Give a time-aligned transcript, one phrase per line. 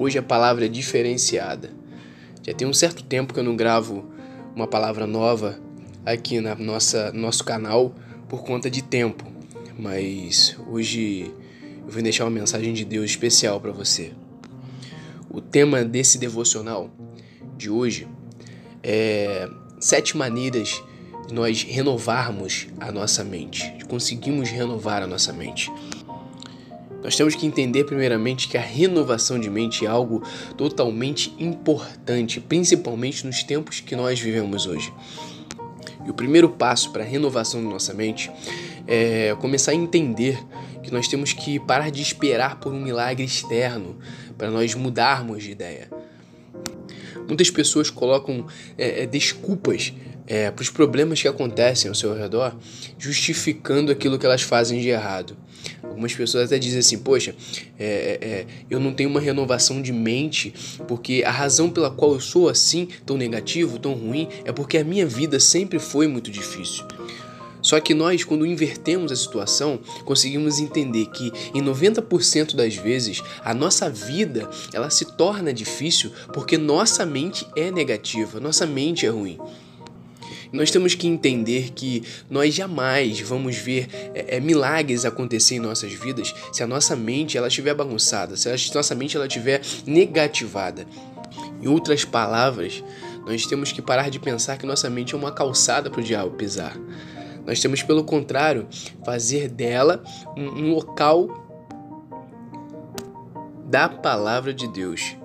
[0.00, 1.72] Hoje a palavra é diferenciada.
[2.46, 4.04] Já tem um certo tempo que eu não gravo
[4.54, 5.58] uma palavra nova
[6.06, 7.92] aqui na nossa nosso canal
[8.28, 9.24] por conta de tempo,
[9.76, 11.34] mas hoje
[11.84, 14.12] eu vou deixar uma mensagem de Deus especial para você.
[15.28, 16.92] O tema desse devocional
[17.56, 18.06] de hoje
[18.84, 19.48] é
[19.80, 20.80] sete maneiras
[21.26, 25.72] de nós renovarmos a nossa mente, de conseguirmos renovar a nossa mente.
[27.02, 30.22] Nós temos que entender, primeiramente, que a renovação de mente é algo
[30.56, 34.92] totalmente importante, principalmente nos tempos que nós vivemos hoje.
[36.04, 38.30] E o primeiro passo para a renovação da nossa mente
[38.86, 40.42] é começar a entender
[40.82, 43.98] que nós temos que parar de esperar por um milagre externo
[44.36, 45.90] para nós mudarmos de ideia.
[47.26, 49.92] Muitas pessoas colocam é, é desculpas
[50.26, 52.56] é, para os problemas que acontecem ao seu redor,
[52.98, 55.36] justificando aquilo que elas fazem de errado.
[55.82, 57.34] Algumas pessoas até dizem assim: Poxa,
[57.78, 60.52] é, é, é, eu não tenho uma renovação de mente
[60.86, 64.84] porque a razão pela qual eu sou assim, tão negativo, tão ruim, é porque a
[64.84, 66.84] minha vida sempre foi muito difícil.
[67.60, 73.52] Só que nós, quando invertemos a situação, conseguimos entender que em 90% das vezes a
[73.52, 79.38] nossa vida ela se torna difícil porque nossa mente é negativa, nossa mente é ruim.
[80.52, 85.92] Nós temos que entender que nós jamais vamos ver é, é, milagres acontecer em nossas
[85.92, 90.86] vidas se a nossa mente ela estiver bagunçada, se a nossa mente ela estiver negativada.
[91.60, 92.82] Em outras palavras,
[93.26, 96.30] nós temos que parar de pensar que nossa mente é uma calçada para o diabo
[96.30, 96.76] pisar.
[97.46, 98.66] Nós temos, pelo contrário,
[99.04, 100.02] fazer dela
[100.36, 101.28] um, um local
[103.64, 105.16] da palavra de Deus.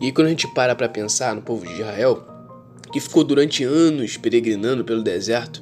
[0.00, 2.33] E quando a gente para para pensar no povo de Israel,
[2.94, 5.60] que ficou durante anos peregrinando pelo deserto,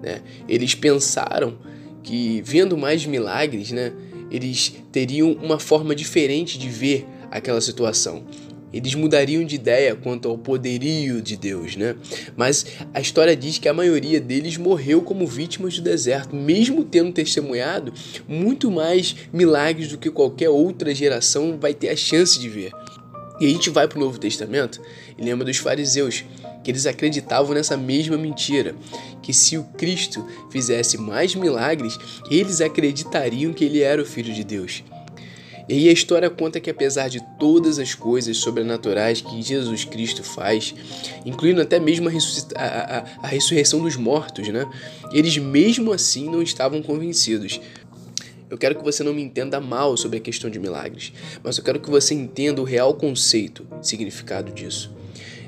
[0.00, 0.22] né?
[0.48, 1.58] Eles pensaram
[2.02, 3.92] que vendo mais milagres, né,
[4.30, 8.24] eles teriam uma forma diferente de ver aquela situação.
[8.72, 11.94] Eles mudariam de ideia quanto ao poderio de Deus, né?
[12.34, 17.12] Mas a história diz que a maioria deles morreu como vítimas do deserto, mesmo tendo
[17.12, 17.92] testemunhado
[18.26, 22.72] muito mais milagres do que qualquer outra geração vai ter a chance de ver.
[23.42, 24.80] E a gente vai para o Novo Testamento
[25.18, 26.24] e lembra dos fariseus,
[26.62, 28.74] que eles acreditavam nessa mesma mentira,
[29.22, 31.98] que se o Cristo fizesse mais milagres,
[32.30, 34.82] eles acreditariam que ele era o Filho de Deus.
[35.68, 40.74] E a história conta que apesar de todas as coisas sobrenaturais que Jesus Cristo faz,
[41.24, 42.12] incluindo até mesmo a,
[42.56, 44.68] a, a, a ressurreição dos mortos, né?
[45.12, 47.60] Eles mesmo assim não estavam convencidos.
[48.50, 51.12] Eu quero que você não me entenda mal sobre a questão de milagres,
[51.42, 54.90] mas eu quero que você entenda o real conceito significado disso.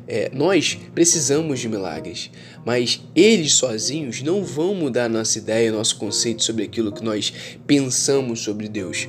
[0.07, 2.31] É, nós precisamos de milagres,
[2.65, 7.33] mas eles sozinhos não vão mudar nossa ideia, nosso conceito sobre aquilo que nós
[7.67, 9.09] pensamos sobre Deus.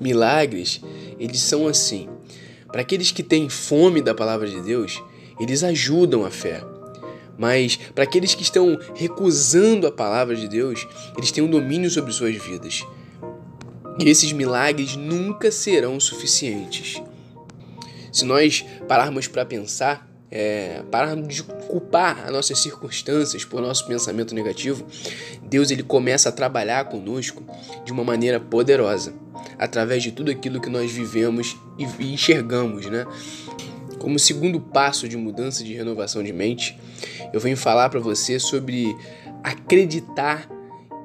[0.00, 0.80] Milagres,
[1.18, 2.08] eles são assim.
[2.68, 5.02] Para aqueles que têm fome da palavra de Deus,
[5.38, 6.64] eles ajudam a fé.
[7.36, 10.86] Mas para aqueles que estão recusando a palavra de Deus,
[11.16, 12.84] eles têm um domínio sobre suas vidas.
[13.98, 17.02] E esses milagres nunca serão suficientes.
[18.12, 24.34] Se nós pararmos para pensar, é, pararmos de culpar as nossas circunstâncias por nosso pensamento
[24.34, 24.86] negativo,
[25.42, 27.42] Deus ele começa a trabalhar conosco
[27.84, 29.14] de uma maneira poderosa,
[29.58, 33.06] através de tudo aquilo que nós vivemos e enxergamos, né?
[33.98, 36.78] Como segundo passo de mudança de renovação de mente,
[37.32, 38.94] eu venho falar para você sobre
[39.42, 40.48] acreditar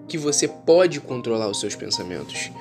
[0.07, 2.51] que você pode controlar os seus pensamentos.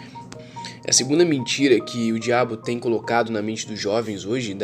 [0.89, 4.57] A segunda mentira que o diabo tem colocado na mente dos jovens hoje,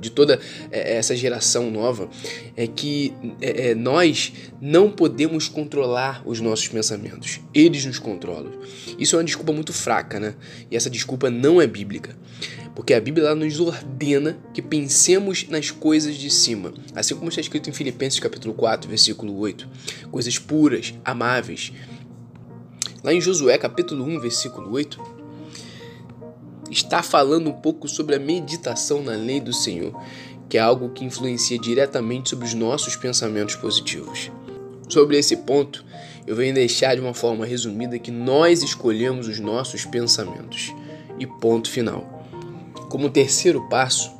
[0.00, 2.08] de toda é, essa geração nova,
[2.56, 7.38] é que é, é, nós não podemos controlar os nossos pensamentos.
[7.54, 8.50] Eles nos controlam.
[8.98, 10.34] Isso é uma desculpa muito fraca, né?
[10.68, 12.16] E essa desculpa não é bíblica.
[12.74, 17.70] Porque a Bíblia nos ordena que pensemos nas coisas de cima, assim como está escrito
[17.70, 19.68] em Filipenses capítulo 4, versículo 8.
[20.10, 21.72] Coisas puras, amáveis.
[23.04, 25.23] Lá em Josué capítulo 1, versículo 8,
[26.70, 29.94] está falando um pouco sobre a meditação na lei do Senhor,
[30.48, 34.30] que é algo que influencia diretamente sobre os nossos pensamentos positivos.
[34.88, 35.84] Sobre esse ponto,
[36.26, 40.74] eu venho deixar de uma forma resumida que nós escolhemos os nossos pensamentos.
[41.18, 42.24] E ponto final.
[42.88, 44.10] Como terceiro passo,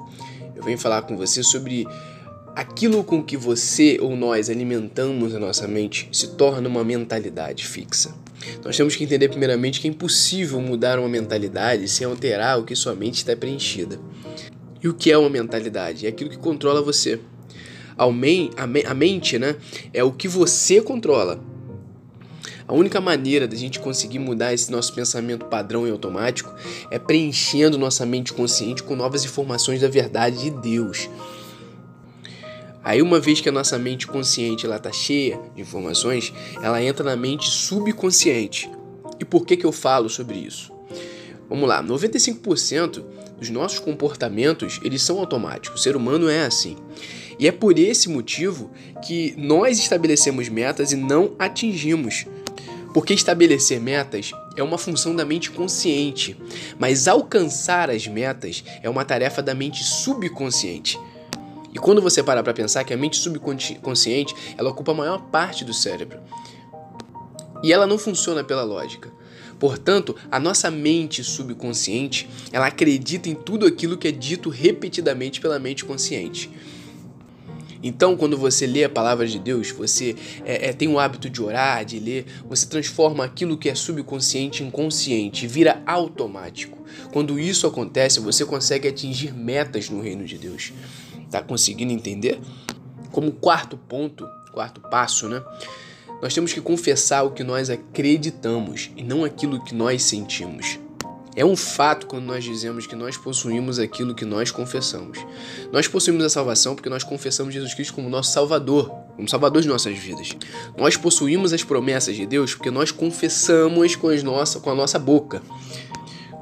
[0.55, 1.87] eu venho falar com você sobre
[2.55, 8.15] aquilo com que você ou nós alimentamos a nossa mente se torna uma mentalidade fixa.
[8.65, 12.75] Nós temos que entender primeiramente que é impossível mudar uma mentalidade sem alterar o que
[12.75, 13.99] sua mente está preenchida.
[14.83, 16.07] E o que é uma mentalidade?
[16.07, 17.21] É aquilo que controla você.
[17.97, 19.57] A mente né,
[19.93, 21.41] é o que você controla.
[22.67, 26.53] A única maneira da gente conseguir mudar esse nosso pensamento padrão e automático
[26.91, 31.09] é preenchendo nossa mente consciente com novas informações da verdade de Deus.
[32.85, 36.33] Aí uma vez que a nossa mente consciente ela tá cheia de informações,
[36.63, 38.71] ela entra na mente subconsciente.
[39.19, 40.71] E por que que eu falo sobre isso?
[41.49, 43.03] Vamos lá, 95%
[43.39, 45.81] dos nossos comportamentos, eles são automáticos.
[45.81, 46.77] O ser humano é assim.
[47.39, 48.71] E é por esse motivo
[49.07, 52.27] que nós estabelecemos metas e não atingimos.
[52.93, 56.37] Porque estabelecer metas é uma função da mente consciente,
[56.79, 60.97] mas alcançar as metas é uma tarefa da mente subconsciente.
[61.75, 65.65] E quando você parar para pensar que a mente subconsciente, ela ocupa a maior parte
[65.65, 66.21] do cérebro.
[67.65, 69.13] E ela não funciona pela lógica.
[69.59, 75.59] Portanto, a nossa mente subconsciente, ela acredita em tudo aquilo que é dito repetidamente pela
[75.59, 76.51] mente consciente.
[77.83, 81.43] Então, quando você lê a palavra de Deus, você é, é, tem o hábito de
[81.43, 86.79] orar, de ler, você transforma aquilo que é subconsciente em consciente, vira automático.
[87.13, 90.73] Quando isso acontece, você consegue atingir metas no reino de Deus.
[91.31, 92.41] Tá conseguindo entender?
[93.11, 95.43] Como quarto ponto, quarto passo, né?
[96.23, 100.79] Nós temos que confessar o que nós acreditamos e não aquilo que nós sentimos.
[101.37, 105.19] É um fato quando nós dizemos que nós possuímos aquilo que nós confessamos.
[105.73, 109.67] Nós possuímos a salvação porque nós confessamos Jesus Cristo como nosso Salvador, como Salvador de
[109.67, 110.31] nossas vidas.
[110.79, 114.97] Nós possuímos as promessas de Deus porque nós confessamos com, as nossa, com a nossa
[114.97, 115.43] boca.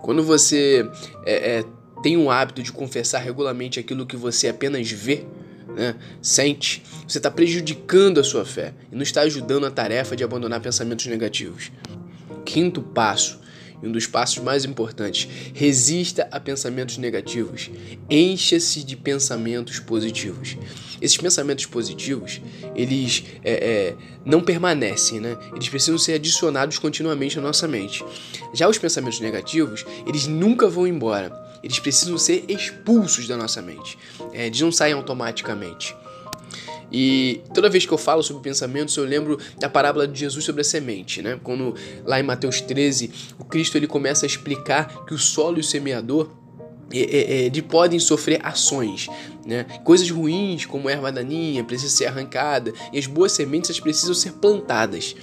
[0.03, 0.87] Quando você
[1.25, 1.65] é, é,
[2.03, 5.25] tem o hábito de confessar regularmente aquilo que você apenas vê,
[5.75, 10.25] né, sente, você está prejudicando a sua fé e não está ajudando a tarefa de
[10.25, 11.71] abandonar pensamentos negativos.
[12.45, 13.41] Quinto passo
[13.83, 17.71] e um dos passos mais importantes, resista a pensamentos negativos.
[18.09, 20.57] Encha-se de pensamentos positivos.
[21.01, 22.41] Esses pensamentos positivos,
[22.77, 25.37] eles é, é, não permanecem, né?
[25.53, 28.05] Eles precisam ser adicionados continuamente na nossa mente.
[28.55, 31.33] Já os pensamentos negativos, eles nunca vão embora.
[31.63, 33.99] Eles precisam ser expulsos da nossa mente.
[34.33, 35.95] É, eles não saem automaticamente.
[36.93, 40.61] E toda vez que eu falo sobre pensamentos, eu lembro da parábola de Jesus sobre
[40.61, 41.41] a semente, né?
[41.43, 41.75] Quando
[42.05, 45.65] lá em Mateus 13, o Cristo ele começa a explicar que o solo e o
[45.65, 46.31] semeador
[46.93, 49.09] é, é, é, podem sofrer ações,
[49.47, 49.65] né?
[49.85, 55.17] Coisas ruins, como erva daninha, precisa ser arrancada, e as boas sementes precisam ser plantadas.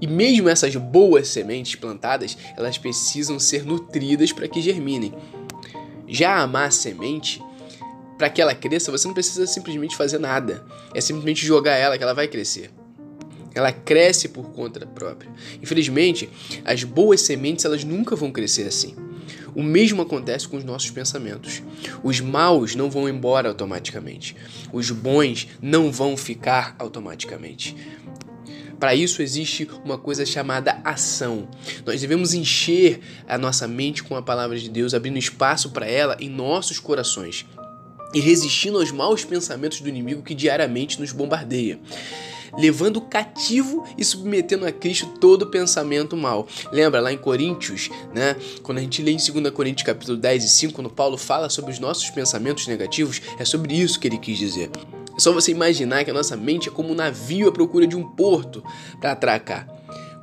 [0.00, 5.12] E mesmo essas boas sementes plantadas, elas precisam ser nutridas para que germinem.
[6.06, 7.42] Já a má semente,
[8.18, 10.66] para que ela cresça, você não precisa simplesmente fazer nada.
[10.92, 12.70] É simplesmente jogar ela que ela vai crescer.
[13.54, 15.30] Ela cresce por conta própria.
[15.62, 16.28] Infelizmente,
[16.64, 18.94] as boas sementes elas nunca vão crescer assim.
[19.54, 21.62] O mesmo acontece com os nossos pensamentos.
[22.02, 24.36] Os maus não vão embora automaticamente.
[24.72, 27.76] Os bons não vão ficar automaticamente.
[28.78, 31.48] Para isso existe uma coisa chamada ação.
[31.84, 36.16] Nós devemos encher a nossa mente com a palavra de Deus, abrindo espaço para ela
[36.20, 37.44] em nossos corações
[38.14, 41.78] e resistindo aos maus pensamentos do inimigo que diariamente nos bombardeia
[42.56, 46.46] levando cativo e submetendo a Cristo todo pensamento mal.
[46.72, 48.36] Lembra lá em Coríntios, né?
[48.62, 51.72] Quando a gente lê em 2 Coríntios capítulo 10 e 5, quando Paulo fala sobre
[51.72, 54.70] os nossos pensamentos negativos, é sobre isso que ele quis dizer.
[55.16, 57.96] É só você imaginar que a nossa mente é como um navio à procura de
[57.96, 58.62] um porto
[59.00, 59.68] para atracar.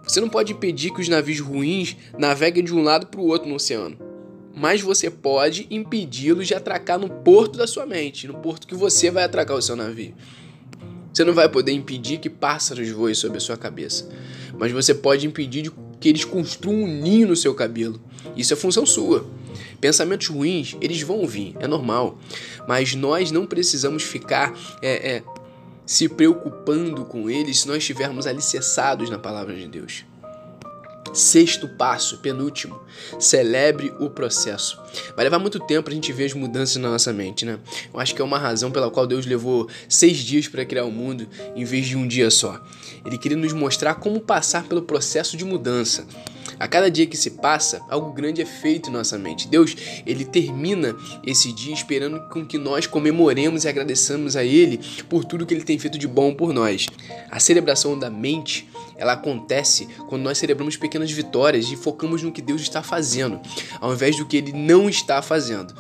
[0.04, 3.50] Você não pode impedir que os navios ruins naveguem de um lado para o outro
[3.50, 4.05] no oceano
[4.56, 9.12] mas você pode impedi-los de atracar no porto da sua mente, no porto que você
[9.12, 10.16] vai atracar o seu navio.
[11.14, 14.10] Você não vai poder impedir que pássaros voem sobre a sua cabeça,
[14.58, 18.02] mas você pode impedir que eles construam um ninho no seu cabelo.
[18.36, 19.26] Isso é função sua.
[19.80, 22.18] Pensamentos ruins, eles vão vir, é normal.
[22.68, 25.24] Mas nós não precisamos ficar é, é,
[25.86, 30.06] se preocupando com eles se nós estivermos alicerçados na palavra de Deus.
[31.16, 32.78] Sexto passo, penúltimo,
[33.18, 34.78] celebre o processo.
[35.16, 37.58] Vai levar muito tempo a gente ver as mudanças na nossa mente, né?
[37.94, 40.92] Eu acho que é uma razão pela qual Deus levou seis dias para criar o
[40.92, 42.62] mundo em vez de um dia só.
[43.06, 46.06] Ele queria nos mostrar como passar pelo processo de mudança.
[46.60, 49.48] A cada dia que se passa, algo grande é feito em nossa mente.
[49.48, 50.96] Deus, ele termina
[51.26, 54.80] esse dia esperando com que nós comemoremos e agradeçamos a ele
[55.10, 56.88] por tudo que ele tem feito de bom por nós.
[57.30, 62.42] A celebração da mente, ela acontece quando nós celebramos pequenas vitórias e focamos no que
[62.42, 63.40] Deus está fazendo,
[63.80, 65.74] ao invés do que ele não está fazendo.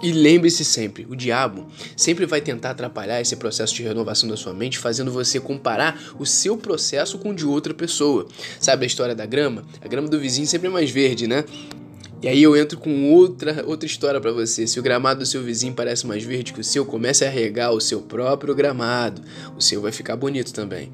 [0.00, 1.66] E lembre-se sempre, o diabo
[1.96, 6.24] sempre vai tentar atrapalhar esse processo de renovação da sua mente, fazendo você comparar o
[6.24, 8.28] seu processo com o de outra pessoa.
[8.60, 9.64] Sabe a história da grama?
[9.80, 11.44] A grama do vizinho sempre é mais verde, né?
[12.22, 14.66] E aí eu entro com outra, outra história para você.
[14.66, 17.72] Se o gramado do seu vizinho parece mais verde que o seu, comece a regar
[17.72, 19.22] o seu próprio gramado.
[19.56, 20.92] O seu vai ficar bonito também.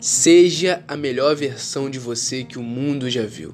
[0.00, 3.52] Seja a melhor versão de você que o mundo já viu.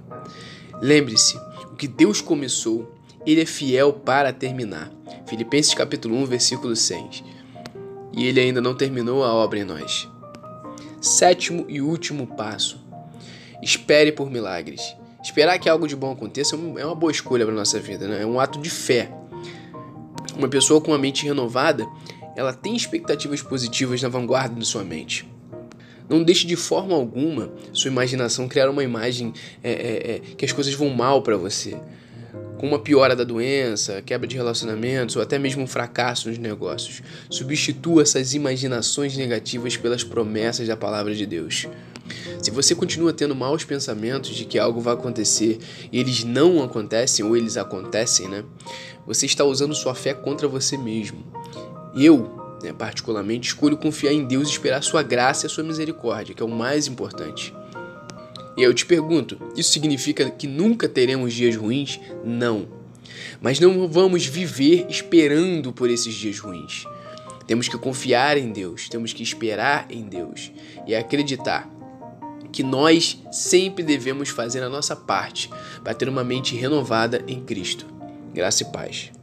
[0.79, 1.39] Lembre-se,
[1.73, 4.93] o que Deus começou, ele é fiel para terminar.
[5.27, 7.25] Filipenses capítulo 1, versículo 6.
[8.13, 10.07] E ele ainda não terminou a obra em nós.
[11.01, 12.79] Sétimo e último passo.
[13.63, 14.95] Espere por milagres.
[15.23, 18.21] Esperar que algo de bom aconteça é uma boa escolha para nossa vida, né?
[18.21, 19.11] É um ato de fé.
[20.37, 21.87] Uma pessoa com a mente renovada,
[22.37, 25.33] ela tem expectativas positivas na vanguarda de sua mente.
[26.09, 29.33] Não deixe de forma alguma sua imaginação criar uma imagem
[29.63, 31.77] é, é, é, que as coisas vão mal para você.
[32.59, 37.03] Com uma piora da doença, quebra de relacionamentos ou até mesmo um fracasso nos negócios.
[37.29, 41.67] Substitua essas imaginações negativas pelas promessas da palavra de Deus.
[42.43, 45.59] Se você continua tendo maus pensamentos de que algo vai acontecer
[45.91, 48.45] e eles não acontecem ou eles acontecem, né?
[49.07, 51.25] Você está usando sua fé contra você mesmo.
[51.95, 56.43] Eu, né, particularmente, escolho confiar em Deus e esperar sua graça e sua misericórdia, que
[56.43, 57.55] é o mais importante.
[58.57, 62.01] E aí eu te pergunto: isso significa que nunca teremos dias ruins?
[62.25, 62.67] Não.
[63.41, 66.85] Mas não vamos viver esperando por esses dias ruins.
[67.47, 70.51] Temos que confiar em Deus, temos que esperar em Deus
[70.87, 71.71] e acreditar
[72.51, 75.51] que nós sempre devemos fazer a nossa parte
[75.83, 77.85] para ter uma mente renovada em Cristo.
[78.33, 79.14] Graça e paz.